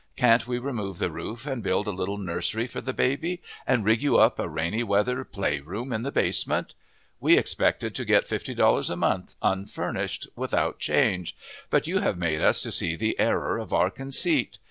[0.15, 4.01] Can't we remove the roof and build a little nursery for the baby, and rig
[4.01, 6.73] you up a rainy weather playroom in the basement?
[7.19, 11.35] We expected to get $50 a month, unfurnished, without changes;
[11.69, 14.57] but you have made us to see the error of our conceit.